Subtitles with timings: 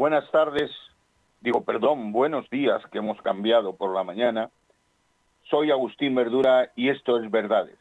[0.00, 0.70] buenas tardes,
[1.42, 4.48] digo, perdón, buenos días que hemos cambiado por la mañana.
[5.50, 7.76] Soy Agustín Verdura y esto es Verdades.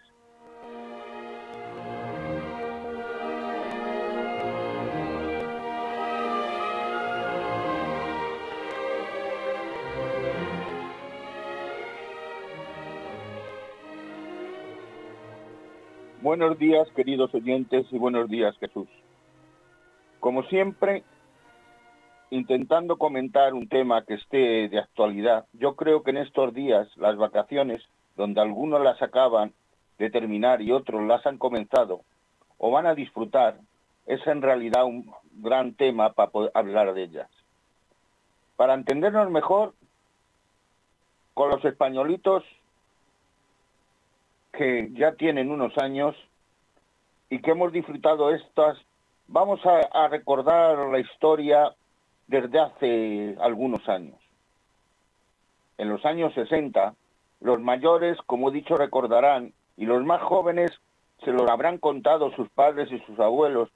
[16.21, 18.89] Buenos días, queridos oyentes, y buenos días, Jesús.
[20.19, 21.05] Como siempre,
[22.31, 27.17] intentando comentar un tema que esté de actualidad, yo creo que en estos días las
[27.17, 27.81] vacaciones,
[28.15, 29.53] donde algunos las acaban
[29.97, 32.01] de terminar y otros las han comenzado
[32.57, 33.57] o van a disfrutar,
[34.05, 37.29] es en realidad un gran tema para poder hablar de ellas.
[38.55, 39.73] Para entendernos mejor,
[41.33, 42.43] con los españolitos
[44.51, 46.15] que ya tienen unos años
[47.29, 48.77] y que hemos disfrutado estas,
[49.27, 51.73] vamos a, a recordar la historia
[52.29, 54.15] desde hace algunos años.
[55.79, 56.93] En los años 60,
[57.41, 60.71] los mayores, como he dicho, recordarán, y los más jóvenes
[61.23, 63.69] se lo habrán contado sus padres y sus abuelos,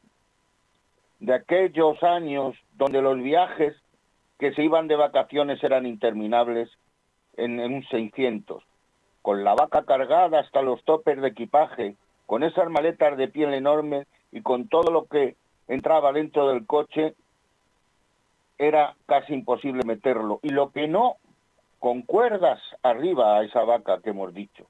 [1.20, 3.76] de aquellos años donde los viajes
[4.38, 6.70] que se iban de vacaciones eran interminables
[7.38, 8.64] en, un 600,
[9.24, 11.96] con la vaca cargada hasta los topes de equipaje,
[12.28, 15.36] con esas maletas de piel enorme y con todo lo que
[15.68, 17.16] entraba dentro del coche
[18.68, 20.40] era casi imposible meterlo.
[20.42, 21.18] Y lo que no,
[21.80, 24.66] con cuerdas arriba a esa vaca que hemos dicho.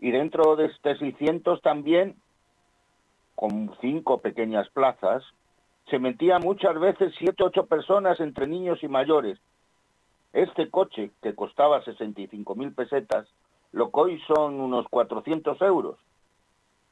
[0.00, 2.16] Y dentro de este 600 también,
[3.34, 5.22] con cinco pequeñas plazas,
[5.88, 9.38] se metían muchas veces siete, ocho personas entre niños y mayores.
[10.32, 13.26] Este coche, que costaba 65 mil pesetas,
[13.72, 15.98] lo que hoy son unos 400 euros.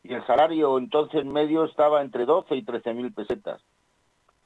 [0.02, 3.62] Y el salario entonces medio estaba entre 12 y 13 mil pesetas.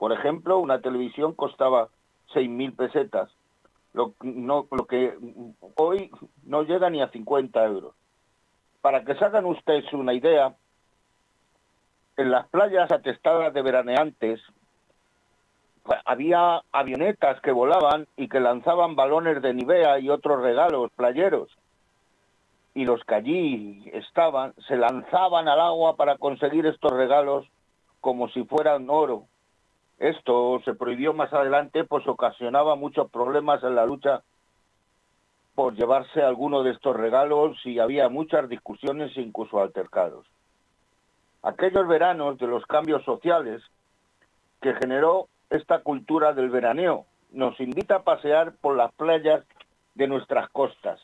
[0.02, 1.86] Por ejemplo, una televisión costaba
[2.34, 3.30] 6.000 pesetas,
[3.92, 4.14] lo,
[4.88, 5.16] que
[5.76, 6.10] hoy
[6.42, 7.94] no llega ni a 50 euros.
[8.80, 10.56] Para que se hagan ustedes una idea,
[12.16, 14.40] en las playas atestadas de veraneantes
[15.84, 21.48] pues, había avionetas que volaban y que lanzaban balones de Nivea y otros regalos playeros.
[22.74, 27.46] Y los que allí estaban se lanzaban al agua para conseguir estos regalos
[28.00, 29.28] como si fueran oro.
[30.02, 34.24] Esto se prohibió más adelante, pues ocasionaba muchos problemas en la lucha
[35.54, 40.26] por llevarse alguno de estos regalos y había muchas discusiones e incluso altercados.
[41.44, 43.62] Aquellos veranos de los cambios sociales
[44.60, 49.44] que generó esta cultura del veraneo nos invita a pasear por las playas
[49.94, 51.00] de nuestras costas,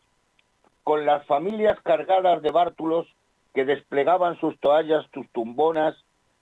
[0.83, 3.07] con las familias cargadas de bártulos
[3.55, 5.95] que desplegaban sus toallas, sus tumbonas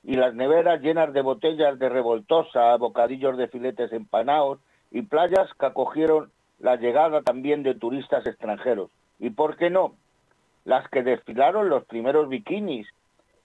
[0.06, 4.60] y las neveras llenas de botellas de revoltosa, bocadillos de filetes empanados
[4.92, 6.30] y playas que acogieron
[6.60, 8.88] la llegada también de turistas extranjeros.
[9.18, 9.96] ¿Y por qué no?
[10.64, 12.86] Las que desfilaron los primeros bikinis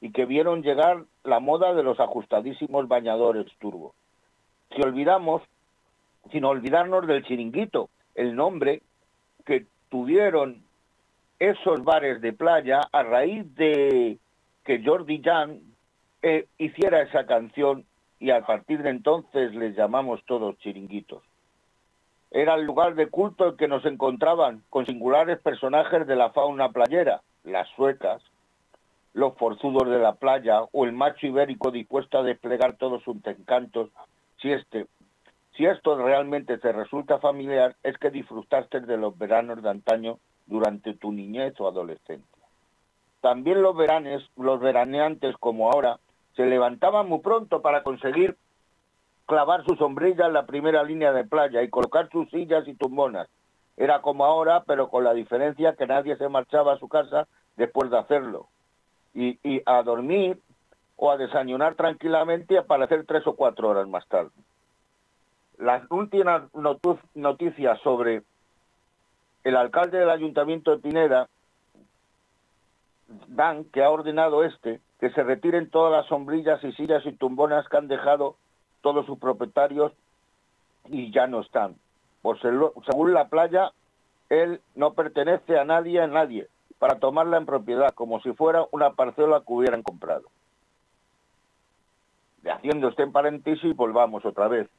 [0.02, 3.96] y que vieron llegar la moda de los ajustadísimos bañadores turbo.
[4.76, 5.42] Si olvidamos,
[6.32, 8.84] sin olvidarnos del chiringuito, el nombre
[9.48, 10.62] que tuvieron
[11.40, 14.20] esos bares de playa a raíz de
[14.64, 15.71] que Jordi Jan
[16.22, 17.86] eh, hiciera esa canción
[18.20, 21.24] y a partir de entonces les llamamos todos chiringuitos.
[22.30, 26.70] Era el lugar de culto en que nos encontraban con singulares personajes de la fauna
[26.70, 28.22] playera, las suecas,
[29.14, 33.90] los forzudos de la playa o el macho ibérico dispuesto a desplegar todos sus encantos.
[34.42, 34.88] Si este,
[35.58, 40.94] si esto realmente te resulta familiar, es que disfrutaste de los veranos de antaño durante
[40.94, 42.46] tu niñez o adolescencia.
[43.20, 46.00] También los veranes, los veraneantes como ahora,
[46.36, 48.38] se levantaban muy pronto para conseguir
[49.26, 53.28] clavar su sombrilla en la primera línea de playa y colocar sus sillas y tumbonas.
[53.78, 57.90] Era como ahora, pero con la diferencia que nadie se marchaba a su casa después
[57.90, 58.48] de hacerlo.
[59.14, 60.40] Y, a dormir
[60.96, 64.32] o a desayunar tranquilamente y aparecer tres o cuatro horas más tarde.
[65.58, 66.44] Las últimas
[67.14, 68.24] noticias sobre
[69.44, 71.28] el alcalde del ayuntamiento de Pineda
[73.28, 77.68] dan que ha ordenado este que se retiren todas las sombrillas y sillas y tumbonas
[77.68, 78.36] que han dejado
[78.82, 79.92] todos sus propietarios
[80.90, 81.76] y ya no están.
[82.22, 83.72] Pues según la playa,
[84.30, 86.48] él no pertenece a nadie, a nadie,
[86.78, 90.30] para tomarla en propiedad, como si fuera una parcela que hubieran comprado.
[92.46, 94.70] haciendo este paréntesis, volvamos otra vez.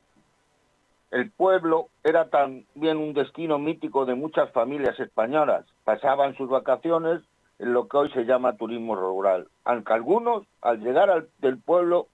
[1.11, 5.67] El pueblo era también un destino mítico de muchas familias españolas.
[5.85, 7.23] Pasaban sus vacaciones
[7.63, 12.09] en lo que hoy se llama turismo rural, aunque algunos al llegar al, del pueblo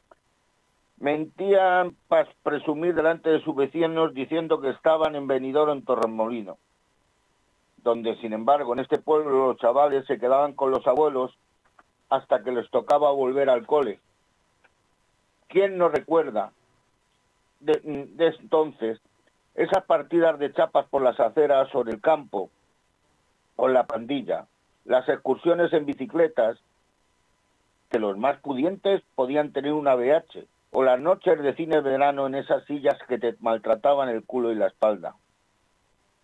[1.01, 6.59] Mentían para presumir delante de sus vecinos diciendo que estaban en Benidorm en Torremolino,
[7.85, 11.39] donde sin embargo en este pueblo los chavales se quedaban con los abuelos
[12.11, 14.01] hasta que les tocaba volver al cole.
[15.47, 16.51] ¿Quién no recuerda
[17.61, 19.01] de, de entonces
[19.55, 22.51] esas partidas de chapas por las aceras sobre el campo,
[23.55, 24.47] con la pandilla,
[24.89, 26.59] las excursiones en bicicletas,
[27.91, 32.35] que los más pudientes podían tener una BH, o las noches de cine verano en
[32.35, 35.15] esas sillas que te maltrataban el culo y la espalda.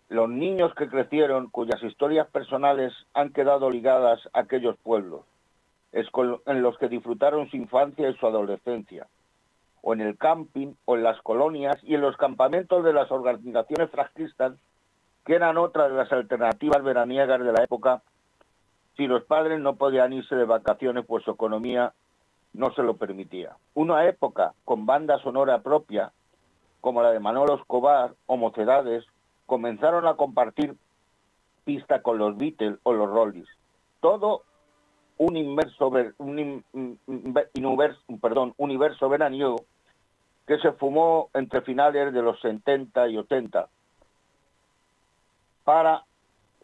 [0.08, 5.26] Los niños que crecieron, cuyas historias personales han quedado ligadas a aquellos pueblos,
[5.92, 9.06] en los que disfrutaron su infancia y su adolescencia,
[9.82, 13.90] o en el camping, o en las colonias y en los campamentos de las organizaciones
[13.90, 14.54] franquistas,
[15.26, 18.02] que eran otra de las alternativas veraniegas de la época,
[18.96, 21.92] si los padres no podían irse de vacaciones pues su economía
[22.52, 23.56] no se lo permitía.
[23.74, 26.12] Una época con banda sonora propia,
[26.80, 29.04] como la de Manolo Escobar o Mocedades,
[29.46, 30.76] comenzaron a compartir
[31.64, 33.48] pista con los Beatles o los Rollies.
[34.00, 34.42] Todo
[35.16, 35.90] un universo
[39.08, 39.64] veraniego
[40.46, 43.68] que se fumó entre finales de los 70 y 80
[45.64, 46.04] para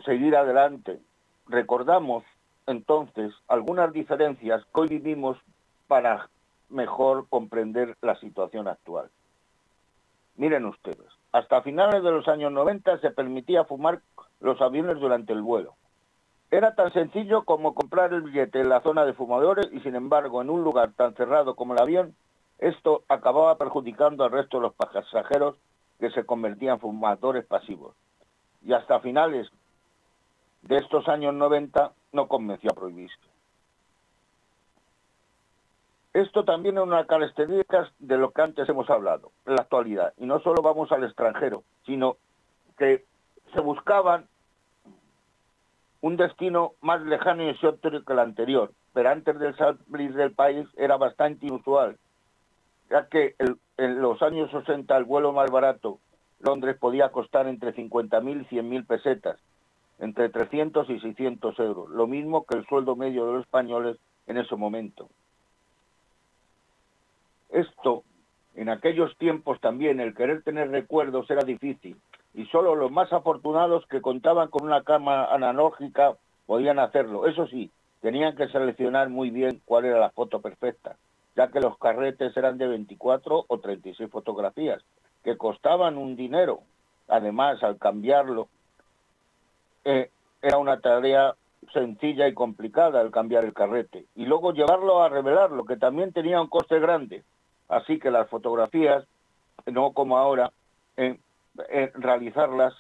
[0.05, 1.00] seguir adelante.
[1.50, 2.23] Recordamos
[2.69, 5.37] entonces algunas diferencias que hoy vivimos
[5.88, 6.29] para
[6.69, 9.11] mejor comprender la situación actual.
[10.37, 14.00] Miren ustedes, hasta finales de los años 90 se permitía fumar
[14.38, 15.75] los aviones durante el vuelo.
[16.52, 20.43] Era tan sencillo como comprar el billete en la zona de fumadores y sin embargo
[20.43, 22.14] en un lugar tan cerrado como el avión,
[22.61, 25.56] esto acababa perjudicando al resto de los pasajeros
[25.99, 27.97] que se convertían en fumadores pasivos.
[28.62, 29.50] Y hasta finales
[30.62, 33.17] de estos años 90 no convenció a prohibirse.
[36.12, 40.12] Esto también es una característica de lo que antes hemos hablado, la actualidad.
[40.19, 42.17] Y no solo vamos al extranjero, sino
[42.77, 43.05] que
[43.55, 44.27] se buscaban
[46.01, 50.67] un destino más lejano y exótico que el anterior, pero antes de salir del país
[50.77, 51.97] era bastante inusual,
[52.89, 53.37] ya que
[53.77, 55.99] en los años 60 el vuelo más barato,
[56.41, 59.39] Londres, podía costar entre 50.000 y 100.000 pesetas,
[60.00, 64.38] entre 300 y 600 euros, lo mismo que el sueldo medio de los españoles en
[64.38, 65.08] ese momento.
[67.50, 68.02] Esto,
[68.55, 71.97] en aquellos tiempos también, el querer tener recuerdos era difícil,
[72.32, 76.17] y solo los más afortunados que contaban con una cámara analógica
[76.47, 77.26] podían hacerlo.
[77.26, 77.70] Eso sí,
[78.00, 80.97] tenían que seleccionar muy bien cuál era la foto perfecta,
[81.37, 84.82] ya que los carretes eran de 24 o 36 fotografías,
[85.23, 86.61] que costaban un dinero.
[87.08, 88.49] Además, al cambiarlo,
[89.85, 90.11] eh,
[90.43, 91.35] era una tarea
[91.73, 94.06] sencilla y complicada el cambiar el carrete.
[94.15, 97.23] Y luego llevarlo a revelarlo, que también tenía un coste grande.
[97.69, 99.05] Así que las fotografías,
[99.67, 100.53] no como ahora,
[100.97, 101.21] en,
[101.94, 102.75] realizarlas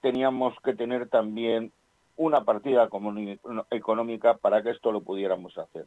[0.00, 1.72] teníamos que tener también
[2.16, 2.88] una partida
[3.70, 5.86] económica para que esto lo pudiéramos hacer.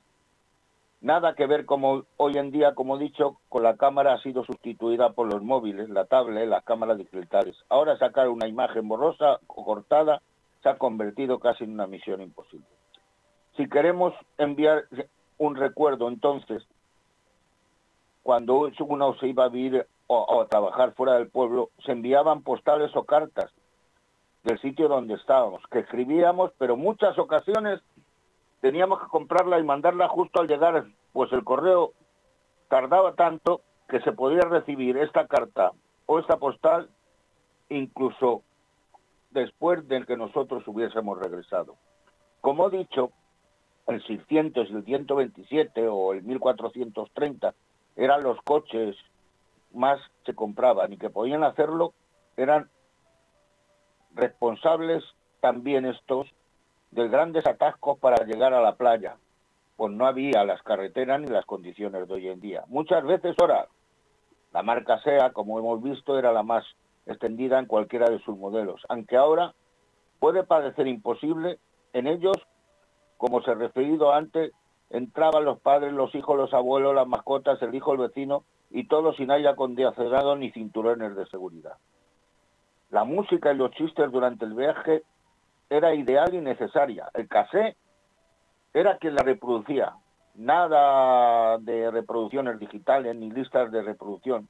[1.02, 4.44] Nada que ver como hoy en día, como he dicho, con la cámara ha sido
[4.44, 7.56] sustituida por los móviles, la tablet, las cámaras digitales.
[7.70, 10.22] Ahora sacar una imagen borrosa o cortada
[10.62, 12.68] se ha convertido casi en una misión imposible.
[13.56, 14.86] Si queremos enviar
[15.38, 16.64] un recuerdo, entonces,
[18.24, 22.96] cuando uno se iba a vivir o, a trabajar fuera del pueblo, se enviaban postales
[22.96, 23.52] o cartas
[24.44, 27.82] del sitio donde estábamos, que escribíamos, pero muchas ocasiones
[28.62, 31.92] teníamos que comprarla y mandarla justo al llegar, pues el correo
[32.70, 35.72] tardaba tanto que se podía recibir esta carta
[36.06, 36.90] o esta postal
[37.70, 38.44] incluso
[39.32, 41.76] después de que nosotros hubiésemos regresado.
[42.42, 43.12] Como he dicho,
[43.88, 47.54] el 600 y el 127 o el 1430
[47.96, 48.96] eran los coches
[49.74, 51.94] más se compraban y que podían hacerlo
[52.38, 52.70] eran
[54.16, 55.04] responsables
[55.42, 56.28] también estos
[56.92, 59.18] de grandes atascos para llegar a la playa,
[59.76, 62.64] pues no había las carreteras ni las condiciones de hoy en día.
[62.68, 63.68] Muchas veces ahora
[64.54, 66.66] la marca SEA, como hemos visto, era la más
[67.10, 69.54] extendida en cualquiera de sus modelos, aunque ahora
[70.20, 71.60] puede parecer imposible,
[71.94, 72.38] en ellos,
[73.18, 74.52] como se ha referido antes,
[74.90, 79.14] entraban los padres, los hijos, los abuelos, las mascotas, el hijo, el vecino, y todo
[79.14, 81.74] sin aire acondicionado ni cinturones de seguridad.
[82.92, 85.04] La música y los chistes durante el viaje
[85.70, 87.10] era ideal y necesaria.
[87.14, 87.76] El casé
[88.74, 89.94] era quien la reproducía.
[90.36, 94.48] Nada de reproducciones digitales ni listas de reproducción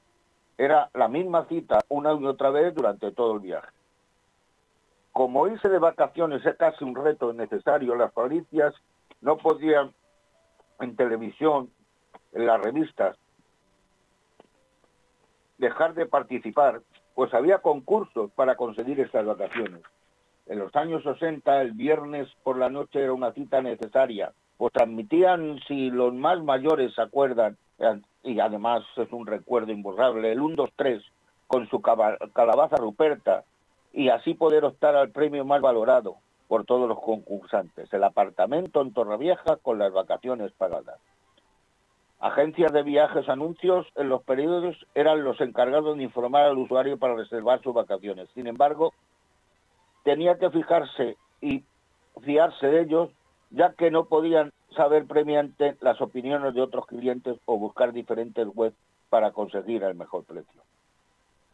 [0.60, 3.70] era la misma cita una y otra vez durante todo el viaje.
[5.10, 8.74] Como irse de vacaciones es casi un reto necesario, las familias
[9.22, 9.94] no podían
[10.80, 11.70] en televisión,
[12.32, 13.16] en las revistas,
[15.56, 16.82] dejar de participar,
[17.14, 19.80] pues había concursos para conseguir estas vacaciones.
[20.44, 25.58] En los años 60, el viernes por la noche era una cita necesaria, pues transmitían,
[25.66, 27.56] si los más mayores se acuerdan,
[28.22, 31.02] y además es un recuerdo imborrable, el 1, 2, 3,
[31.46, 33.44] con su calabaza ruperta,
[33.92, 36.16] y así poder optar al premio más valorado
[36.48, 40.98] por todos los concursantes, el apartamento en Torrevieja con las vacaciones pagadas.
[42.18, 47.14] Agencias de viajes, anuncios en los periodos eran los encargados de informar al usuario para
[47.14, 48.28] reservar sus vacaciones.
[48.34, 48.92] Sin embargo,
[50.04, 51.64] tenía que fijarse y
[52.22, 53.10] fiarse de ellos,
[53.50, 58.76] ya que no podían saber previamente las opiniones de otros clientes o buscar diferentes webs
[59.08, 60.62] para conseguir el mejor precio.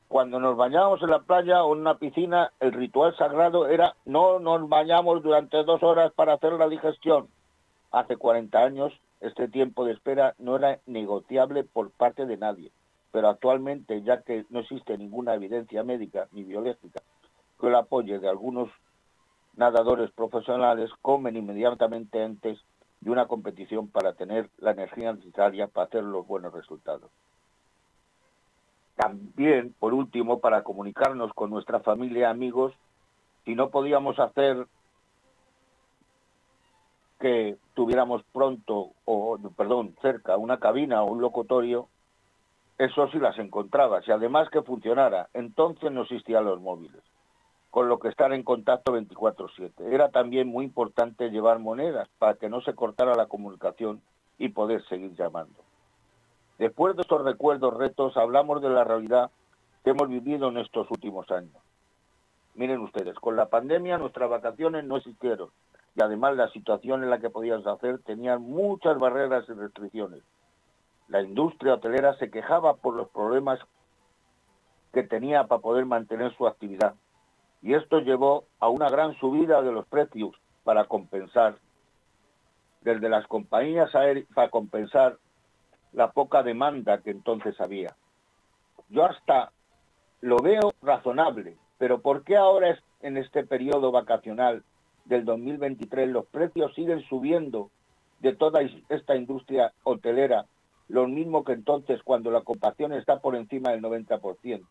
[0.09, 4.39] Cuando nos bañábamos en la playa o en una piscina, el ritual sagrado era no
[4.39, 7.29] nos bañamos durante dos horas para hacer la digestión.
[7.91, 12.71] Hace 40 años este tiempo de espera no era negociable por parte de nadie,
[13.11, 17.01] pero actualmente, ya que no existe ninguna evidencia médica ni biológica
[17.59, 18.69] que lo apoye de algunos
[19.57, 22.59] nadadores profesionales, comen inmediatamente antes
[23.07, 27.09] de una competición para tener la energía necesaria para hacer los buenos resultados.
[28.97, 32.75] También, por último, para comunicarnos con nuestra familia amigos,
[33.45, 34.67] si no podíamos hacer
[37.21, 41.87] que tuviéramos pronto, o perdón, cerca una cabina o un locutorio,
[42.77, 45.29] eso sí las encontraba, y además que funcionara.
[45.33, 47.05] Entonces no existían los móviles
[47.71, 49.95] con lo que estar en contacto 24/7.
[49.95, 54.01] Era también muy importante llevar monedas para que no se cortara la comunicación
[54.39, 55.55] y poder seguir llamando.
[56.59, 59.31] Después de estos recuerdos, retos, hablamos de la realidad
[59.85, 61.55] que hemos vivido en estos últimos años.
[62.55, 65.51] Miren ustedes, con la pandemia nuestras vacaciones no existieron
[65.95, 70.23] y además la situación en la que podías hacer tenía muchas barreras y restricciones.
[71.09, 73.61] La industria hotelera se quejaba por los problemas
[74.93, 76.95] que tenía para poder mantener su actividad
[77.63, 80.33] y esto llevó a una gran subida de los precios
[80.65, 81.59] para compensar,
[82.81, 85.19] desde las compañías aéreas, para compensar
[85.93, 87.97] la poca demanda que entonces había.
[88.89, 89.51] Yo hasta
[90.21, 94.63] lo veo razonable, pero ¿por qué ahora en este periodo vacacional
[95.05, 97.71] del 2023 los precios siguen subiendo
[98.21, 100.47] de toda esta industria hotelera,
[100.89, 104.63] lo mismo que entonces cuando la ocupación está por encima del 90%?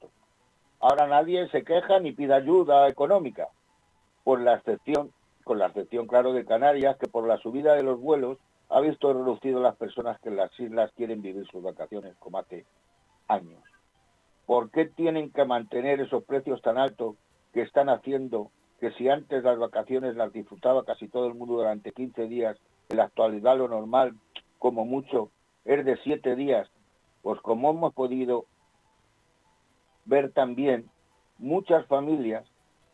[0.79, 3.47] Ahora nadie se queja ni pide ayuda económica,
[4.23, 5.11] por la excepción,
[5.43, 8.37] con la excepción, claro, de Canarias, que por la subida de los vuelos
[8.69, 12.65] ha visto reducido las personas que en las islas quieren vivir sus vacaciones como hace
[13.27, 13.61] años.
[14.45, 17.15] ¿Por qué tienen que mantener esos precios tan altos
[17.53, 21.91] que están haciendo que si antes las vacaciones las disfrutaba casi todo el mundo durante
[21.91, 22.57] 15 días,
[22.89, 24.13] en la actualidad lo normal,
[24.59, 25.29] como mucho,
[25.63, 26.69] es de 7 días?
[27.21, 28.45] Pues como hemos podido
[30.05, 30.89] ver también
[31.37, 32.45] muchas familias,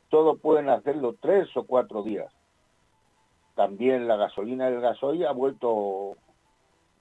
[0.09, 2.31] todo pueden hacerlo tres o cuatro días.
[3.55, 6.15] También la gasolina y el gasoil ha vuelto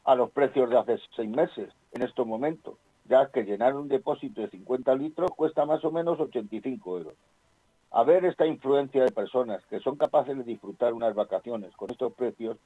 [0.05, 2.75] a los precios de hace seis meses en estos momentos,
[3.07, 7.15] ya que llenar un depósito de 50 litros cuesta más o menos 85 euros.
[7.93, 12.13] A ver esta influencia de personas que son capaces de disfrutar unas vacaciones con estos
[12.13, 12.57] precios,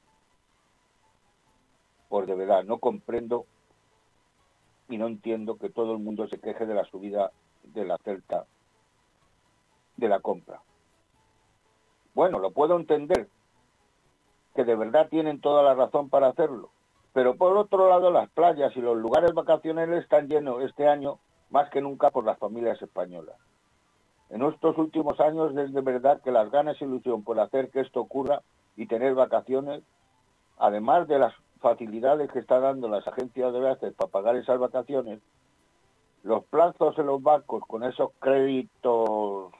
[2.09, 3.47] pues de verdad no comprendo
[4.89, 7.31] y no entiendo que todo el mundo se queje de la subida
[7.63, 8.47] de la celta
[9.97, 10.61] de la compra.
[12.15, 13.29] Bueno, lo puedo entender,
[14.55, 16.71] que de verdad tienen toda la razón para hacerlo,
[17.13, 21.19] pero por otro lado las playas y los lugares vacacionales están llenos este año
[21.51, 23.37] más que nunca por las familias españolas.
[24.31, 27.81] En estos últimos años es de verdad que las ganas y ilusión por hacer que
[27.81, 28.43] esto ocurra
[28.77, 29.83] y tener vacaciones,
[30.59, 35.21] además de las facilidades que están dando las agencias de viajes para pagar esas vacaciones,
[36.23, 39.51] los plazos en los bancos con esos créditos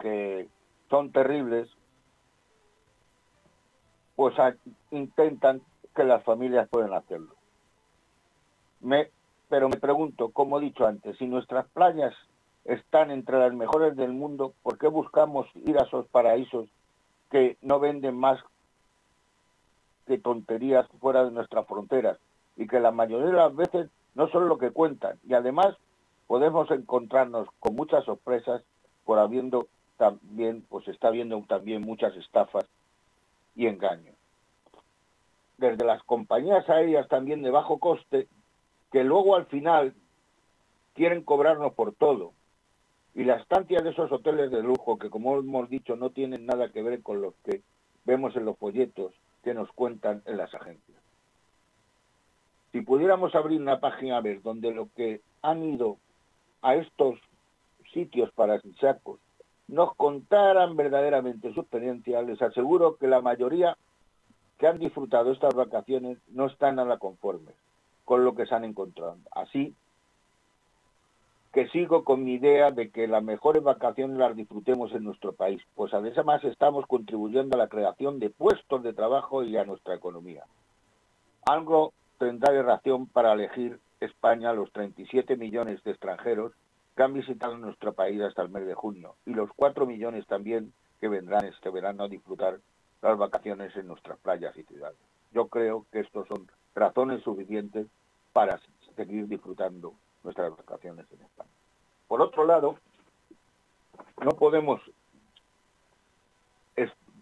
[0.00, 0.48] que
[0.90, 1.68] son terribles,
[4.16, 4.34] pues
[4.90, 5.62] intentan
[5.94, 7.32] que las familias puedan hacerlo.
[8.80, 9.10] Me,
[9.48, 12.14] pero me pregunto, como he dicho antes, si nuestras playas
[12.64, 16.68] están entre las mejores del mundo, ¿por qué buscamos ir a esos paraísos
[17.30, 18.40] que no venden más
[20.06, 22.18] que tonterías fuera de nuestras fronteras
[22.56, 25.18] y que la mayoría de las veces no son lo que cuentan.
[25.28, 25.76] Y además
[26.26, 28.62] podemos encontrarnos con muchas sorpresas
[29.04, 32.66] por habiendo también pues está habiendo también muchas estafas
[33.54, 34.14] y engaños.
[35.58, 38.28] Desde las compañías aéreas también de bajo coste
[38.92, 39.94] que luego al final
[40.94, 42.32] quieren cobrarnos por todo.
[43.14, 46.70] Y la estancia de esos hoteles de lujo que como hemos dicho no tienen nada
[46.70, 47.62] que ver con los que
[48.04, 49.12] vemos en los folletos
[49.46, 50.98] que nos cuentan en las agencias.
[52.72, 55.98] Si pudiéramos abrir una página ver donde lo que han ido
[56.62, 57.20] a estos
[57.92, 59.20] sitios paradisíacos
[59.68, 63.76] nos contaran verdaderamente su experiencia, les aseguro que la mayoría
[64.58, 67.54] que han disfrutado estas vacaciones no están nada conformes
[68.04, 69.18] con lo que se han encontrado.
[69.30, 69.76] Así
[71.56, 75.62] que sigo con mi idea de que las mejores vacaciones las disfrutemos en nuestro país,
[75.74, 80.44] pues además estamos contribuyendo a la creación de puestos de trabajo y a nuestra economía.
[81.46, 86.52] Algo tendrá de razón para elegir España los 37 millones de extranjeros
[86.94, 90.74] que han visitado nuestro país hasta el mes de junio y los 4 millones también
[91.00, 92.58] que vendrán este verano a disfrutar
[93.00, 94.98] las vacaciones en nuestras playas y ciudades.
[95.32, 97.86] Yo creo que estos son razones suficientes
[98.34, 98.60] para
[98.94, 99.94] seguir disfrutando
[100.26, 101.50] nuestras vacaciones en España.
[102.08, 102.76] Por otro lado,
[104.22, 104.80] no podemos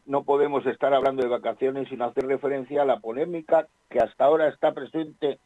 [0.06, 4.48] no podemos estar hablando de vacaciones sin hacer referencia a la polémica que hasta ahora
[4.48, 5.38] está presente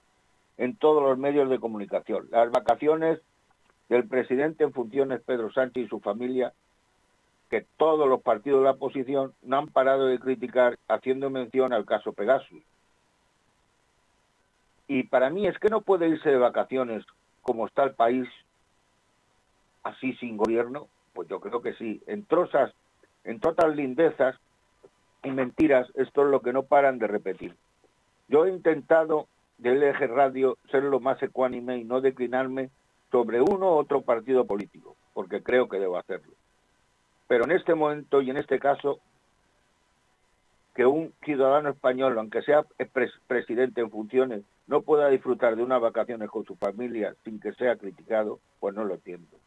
[0.57, 2.27] en todos los medios de comunicación.
[2.31, 3.21] Las vacaciones
[3.89, 6.53] del presidente en funciones Pedro Sánchez y su familia
[7.51, 11.87] que todos los partidos de la oposición no han parado de criticar haciendo mención al
[11.87, 12.63] caso Pegasus.
[14.89, 17.05] Y para mí es que no puede irse de vacaciones
[17.49, 18.29] como está el país
[19.83, 20.87] así sin gobierno.
[21.15, 22.03] Pues yo creo que sí.
[22.07, 22.75] En trozas,
[23.25, 24.37] en todas lindezas
[25.23, 27.57] y mentiras, esto es lo que no paran de repetir.
[28.29, 32.69] Yo he intentado del eje radio ser lo más ecuánime y no declinarme
[33.11, 36.35] sobre uno u otro partido político, porque creo que debo hacerlo.
[37.29, 39.01] Pero en este momento y en este caso,
[40.79, 42.65] que un ciudadano español, aunque sea
[43.27, 47.75] presidente en funciones, no pueda disfrutar de unas vacaciones con su familia sin que sea
[47.75, 49.39] criticado, pues no lo entiendo.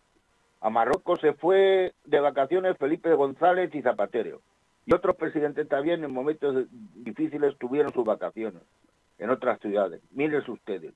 [0.60, 4.42] A Marruecos se fue de vacaciones Felipe González y Zapatero.
[4.86, 8.64] Y otros presidentes también en momentos difíciles tuvieron sus vacaciones
[9.18, 10.02] en otras ciudades.
[10.12, 10.94] Miren ustedes,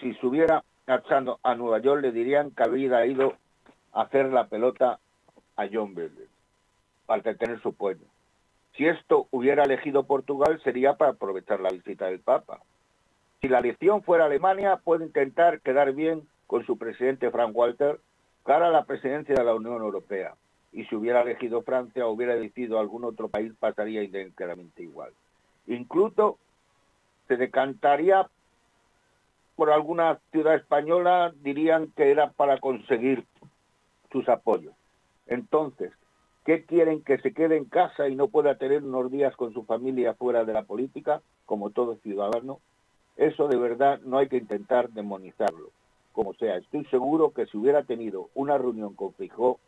[0.00, 3.34] si estuviera marchando a Nueva York le dirían que había ido
[3.92, 4.98] a hacer la pelota
[5.56, 6.26] a John Verde
[7.04, 8.13] para tener su pueblo.
[8.76, 12.60] Si esto hubiera elegido Portugal sería para aprovechar la visita del Papa.
[13.40, 18.00] Si la elección fuera Alemania, puede intentar quedar bien con su presidente Frank Walter
[18.44, 20.34] cara a la presidencia de la Unión Europea.
[20.72, 25.12] Y si hubiera elegido Francia o hubiera elegido algún otro país, pasaría íntegramente igual.
[25.66, 26.38] Incluso
[27.28, 28.28] se decantaría
[29.54, 33.24] por alguna ciudad española, dirían que era para conseguir
[34.10, 34.74] sus apoyos.
[35.26, 35.92] Entonces,
[36.44, 37.02] ¿qué quieren?
[37.02, 40.44] ¿Que se quede en casa y no pueda tener unos días con su familia fuera
[40.44, 42.60] de la política, como todo ciudadano?
[43.16, 45.70] Eso de verdad no hay que intentar demonizarlo.
[46.12, 49.58] Como sea, estoy seguro que si hubiera tenido una reunión con Fijó,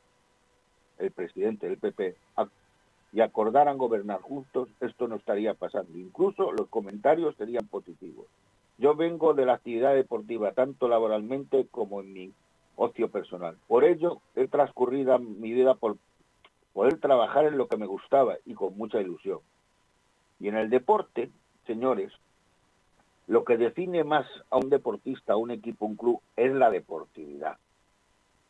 [0.98, 2.16] el presidente del PP,
[3.12, 5.96] y acordaran gobernar juntos, esto no estaría pasando.
[5.96, 8.26] Incluso los comentarios serían positivos.
[8.78, 12.32] Yo vengo de la actividad deportiva, tanto laboralmente como en mi
[12.76, 13.56] ocio personal.
[13.68, 15.96] Por ello, he transcurrido mi vida por
[16.76, 19.38] poder trabajar en lo que me gustaba y con mucha ilusión.
[20.38, 21.30] Y en el deporte,
[21.66, 22.12] señores,
[23.28, 27.56] lo que define más a un deportista, a un equipo, un club, es la deportividad.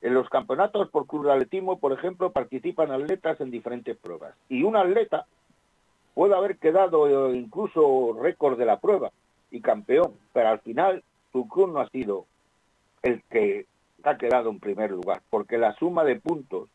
[0.01, 4.35] En los campeonatos por club de atletismo, por ejemplo, participan atletas en diferentes pruebas.
[4.49, 5.27] Y un atleta
[6.15, 9.13] puede haber quedado incluso récord de la prueba
[9.53, 12.27] y campeón, pero al final su club no ha sido
[13.03, 13.67] el que
[14.03, 16.69] ha quedado en primer lugar, porque la suma de puntos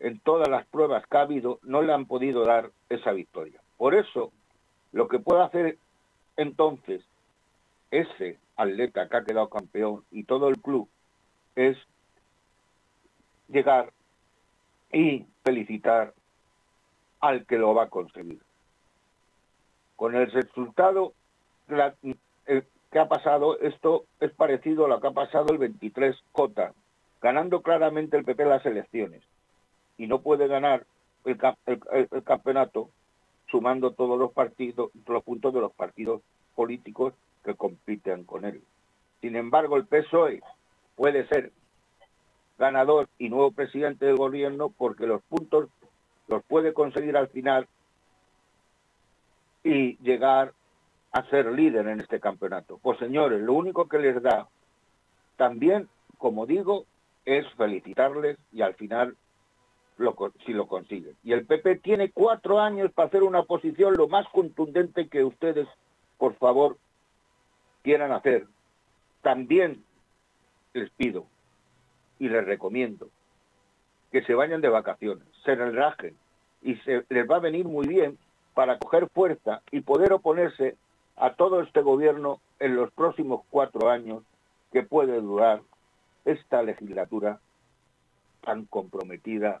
[0.00, 3.60] en todas las pruebas que ha habido no le han podido dar esa victoria.
[3.76, 4.32] Por eso,
[4.92, 5.78] lo que puede hacer
[6.36, 7.02] entonces
[7.90, 10.88] ese atleta que ha quedado campeón y todo el club
[11.54, 11.76] es
[13.48, 13.92] llegar
[14.92, 16.12] y felicitar
[17.20, 18.40] al que lo va a conseguir.
[19.96, 21.14] Con el resultado
[21.66, 26.72] que ha pasado, esto es parecido a lo que ha pasado el 23J,
[27.22, 29.22] ganando claramente el PP las elecciones
[29.98, 30.86] y no puede ganar
[31.24, 32.90] el, campeonato
[33.50, 36.22] sumando todos los partidos, los puntos de los partidos
[36.54, 38.62] políticos que compiten con él.
[39.20, 40.42] Sin embargo, el PSOE
[40.94, 41.52] puede ser
[42.58, 45.68] ganador y nuevo presidente del gobierno porque los puntos
[46.28, 47.68] los puede conseguir al final
[49.62, 50.52] y llegar
[51.12, 52.78] a ser líder en este campeonato.
[52.82, 54.48] Pues señores, lo único que les da
[55.36, 56.84] también, como digo,
[57.24, 59.16] es felicitarles y al final
[60.44, 61.16] si lo consiguen.
[61.24, 65.66] Y el PP tiene cuatro años para hacer una posición lo más contundente que ustedes,
[66.18, 66.76] por favor,
[67.82, 68.46] quieran hacer.
[69.22, 69.82] También
[70.74, 71.26] les pido
[72.18, 73.08] y les recomiendo
[74.12, 76.14] que se vayan de vacaciones, se relajen
[76.62, 78.18] y se les va a venir muy bien
[78.54, 80.76] para coger fuerza y poder oponerse
[81.16, 84.22] a todo este gobierno en los próximos cuatro años
[84.72, 85.62] que puede durar
[86.24, 87.40] esta legislatura
[88.42, 89.60] tan comprometida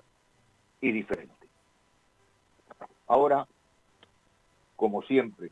[0.80, 1.34] y diferente.
[3.06, 3.46] Ahora,
[4.76, 5.50] como siempre,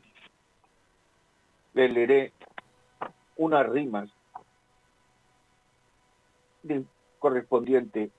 [1.73, 2.33] le leeré
[3.37, 4.09] unas rimas
[7.19, 8.11] correspondientes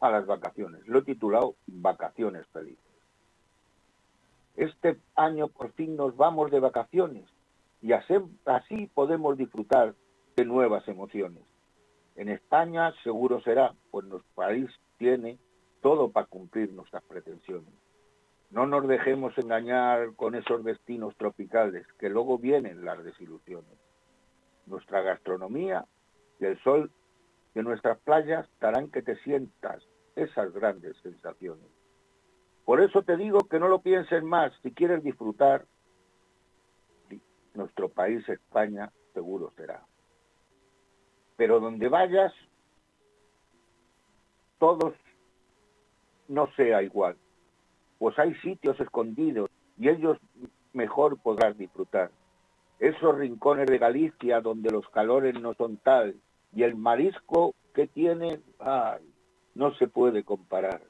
[0.00, 0.86] a las vacaciones.
[0.86, 2.84] Lo he titulado Vacaciones Felices.
[4.56, 7.24] Este año por fin nos vamos de vacaciones
[7.80, 9.94] y así podemos disfrutar
[10.36, 11.42] de nuevas emociones.
[12.16, 14.68] En España seguro será, pues nuestro país
[14.98, 15.38] tiene
[15.80, 17.72] todo para cumplir nuestras pretensiones.
[18.50, 23.78] No nos dejemos engañar con esos destinos tropicales, que luego vienen las desilusiones.
[24.66, 25.84] Nuestra gastronomía
[26.40, 26.90] y el sol
[27.54, 29.82] de nuestras playas darán que te sientas
[30.16, 31.66] esas grandes sensaciones.
[32.64, 35.64] Por eso te digo que no lo pienses más, si quieres disfrutar,
[37.54, 39.82] nuestro país España seguro será.
[41.36, 42.32] Pero donde vayas,
[44.58, 44.94] todos
[46.28, 47.16] no sea igual
[47.98, 50.18] pues hay sitios escondidos y ellos
[50.72, 52.10] mejor podrás disfrutar.
[52.78, 56.14] Esos rincones de Galicia donde los calores no son tal
[56.54, 59.02] y el marisco que tiene, ay,
[59.54, 60.80] no se puede comparar.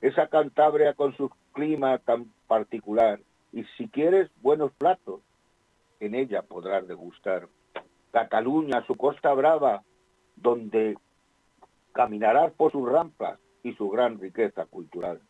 [0.00, 3.20] Esa Cantabria con su clima tan particular
[3.52, 5.20] y si quieres buenos platos,
[6.00, 7.48] en ella podrás degustar.
[8.10, 9.82] Cataluña, su costa brava,
[10.34, 10.96] donde
[11.92, 15.20] caminarás por sus rampas y su gran riqueza cultural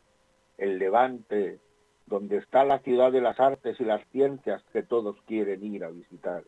[0.61, 1.59] el Levante,
[2.07, 5.90] donde está la ciudad de las artes y las ciencias que todos quieren ir a
[5.90, 6.45] visitar.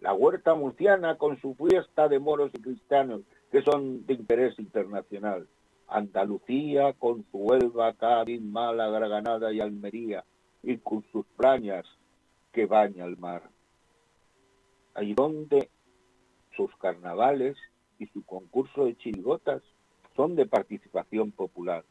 [0.00, 5.46] La huerta murciana con su fiesta de moros y cristianos que son de interés internacional.
[5.86, 10.24] Andalucía con su Huelva, Cádiz, Málaga, Granada y Almería
[10.62, 11.86] y con sus plañas
[12.50, 13.42] que baña el mar.
[14.94, 15.70] Ahí donde
[16.56, 17.56] sus carnavales
[18.00, 19.62] y su concurso de chirigotas
[20.16, 21.84] son de participación popular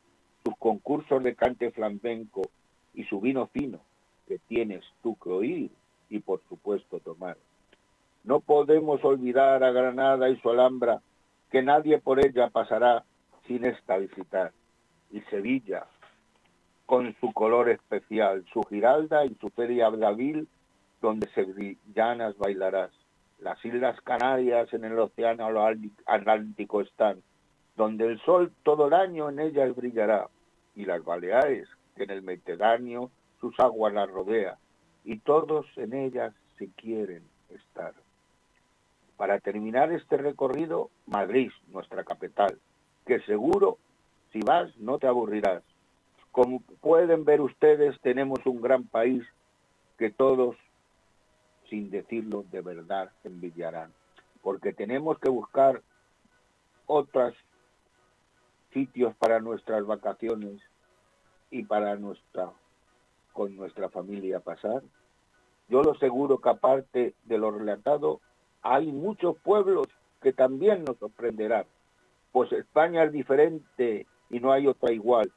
[0.44, 2.42] sus concursos de cante flamenco
[2.94, 3.80] y su vino fino,
[4.28, 5.72] que tienes tú que oír
[6.10, 7.38] y por supuesto tomar.
[8.24, 11.02] No podemos olvidar a Granada y su Alhambra,
[11.50, 13.04] que nadie por ella pasará
[13.48, 14.52] sin esta visitar.
[15.12, 15.86] Y Sevilla,
[16.86, 20.48] con su color especial, su giralda y su feria Davil,
[21.02, 22.92] donde sevillanas bailarás.
[23.40, 25.50] Las Islas Canarias en el Océano
[26.06, 27.24] Atlántico están,
[27.76, 30.28] donde el sol todo el año en ellas brillará,
[30.76, 34.58] y las Baleares, que en el Mediterráneo sus aguas las rodea,
[35.04, 37.94] y todos en ellas se quieren estar.
[39.18, 42.58] Para terminar este recorrido, Madrid, nuestra capital,
[43.06, 43.78] que seguro,
[44.32, 45.64] si vas, no te aburrirás.
[46.32, 49.24] Como pueden ver ustedes, tenemos un gran país
[49.98, 50.56] que todos,
[51.70, 53.92] sin decirlo de verdad, envidiarán,
[54.42, 55.82] porque tenemos que buscar
[56.86, 57.34] otras
[58.74, 60.62] sitios para nuestras vacaciones
[61.50, 62.52] y para nuestra
[63.34, 64.84] con nuestra familia pasar.
[65.70, 68.20] Yo lo seguro que aparte de lo relatado,
[68.62, 69.88] hay muchos pueblos
[70.22, 71.66] que también nos sorprenderán,
[72.32, 75.32] pues España es diferente y no hay otra igual,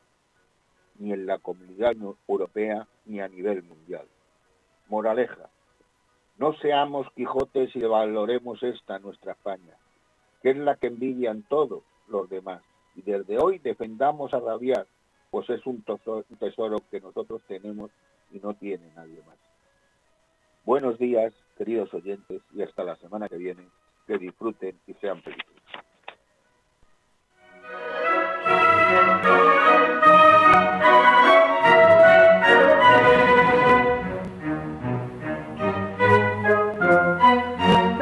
[0.99, 1.94] ni en la comunidad
[2.29, 4.07] europea ni a nivel mundial.
[4.88, 5.49] Moraleja,
[6.38, 9.77] no seamos Quijotes y valoremos esta nuestra España,
[10.42, 12.61] que es la que envidian todos los demás
[12.94, 14.87] y desde hoy defendamos a rabiar,
[15.30, 15.83] pues es un
[16.38, 17.90] tesoro que nosotros tenemos
[18.30, 19.37] y no tiene nadie más.
[20.64, 23.68] Buenos días, queridos oyentes, y hasta la semana que viene.
[24.07, 25.54] Que disfruten y sean felices.